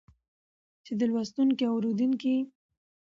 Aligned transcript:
چې 0.85 0.91
د 0.99 1.01
لوستونکي 1.11 1.63
او 1.67 1.75
اورېدونکي 1.77 2.35